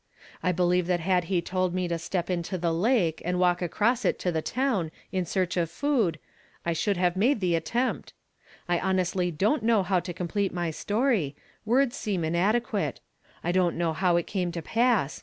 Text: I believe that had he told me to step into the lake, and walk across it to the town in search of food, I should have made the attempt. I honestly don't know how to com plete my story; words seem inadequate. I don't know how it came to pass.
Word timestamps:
I 0.41 0.51
believe 0.51 0.87
that 0.87 0.99
had 1.01 1.25
he 1.25 1.43
told 1.43 1.75
me 1.75 1.87
to 1.87 1.99
step 1.99 2.31
into 2.31 2.57
the 2.57 2.73
lake, 2.73 3.21
and 3.23 3.39
walk 3.39 3.61
across 3.61 4.03
it 4.03 4.17
to 4.21 4.31
the 4.31 4.41
town 4.41 4.89
in 5.11 5.27
search 5.27 5.57
of 5.57 5.69
food, 5.69 6.17
I 6.65 6.73
should 6.73 6.97
have 6.97 7.15
made 7.15 7.39
the 7.39 7.53
attempt. 7.53 8.13
I 8.67 8.79
honestly 8.79 9.29
don't 9.29 9.61
know 9.61 9.83
how 9.83 9.99
to 9.99 10.11
com 10.11 10.27
plete 10.27 10.53
my 10.53 10.71
story; 10.71 11.35
words 11.65 11.95
seem 11.95 12.23
inadequate. 12.23 12.99
I 13.43 13.51
don't 13.51 13.77
know 13.77 13.93
how 13.93 14.17
it 14.17 14.25
came 14.25 14.51
to 14.53 14.61
pass. 14.63 15.19